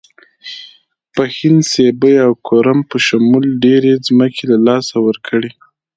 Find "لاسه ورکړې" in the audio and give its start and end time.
4.67-5.51